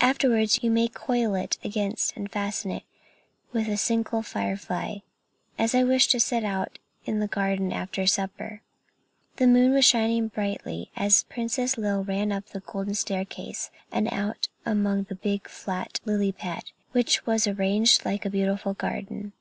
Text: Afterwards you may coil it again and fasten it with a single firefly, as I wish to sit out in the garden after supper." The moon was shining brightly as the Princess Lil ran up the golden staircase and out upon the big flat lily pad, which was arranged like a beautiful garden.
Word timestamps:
Afterwards 0.00 0.60
you 0.62 0.70
may 0.70 0.88
coil 0.88 1.34
it 1.34 1.58
again 1.62 1.96
and 2.14 2.30
fasten 2.32 2.70
it 2.70 2.84
with 3.52 3.68
a 3.68 3.76
single 3.76 4.22
firefly, 4.22 5.00
as 5.58 5.74
I 5.74 5.84
wish 5.84 6.06
to 6.08 6.18
sit 6.18 6.44
out 6.44 6.78
in 7.04 7.18
the 7.20 7.28
garden 7.28 7.74
after 7.74 8.06
supper." 8.06 8.62
The 9.36 9.46
moon 9.46 9.74
was 9.74 9.84
shining 9.84 10.28
brightly 10.28 10.90
as 10.96 11.20
the 11.22 11.28
Princess 11.28 11.76
Lil 11.76 12.04
ran 12.04 12.32
up 12.32 12.46
the 12.46 12.60
golden 12.60 12.94
staircase 12.94 13.70
and 13.92 14.10
out 14.10 14.48
upon 14.64 15.04
the 15.10 15.14
big 15.14 15.46
flat 15.46 16.00
lily 16.06 16.32
pad, 16.32 16.70
which 16.92 17.26
was 17.26 17.46
arranged 17.46 18.06
like 18.06 18.24
a 18.24 18.30
beautiful 18.30 18.72
garden. 18.72 19.34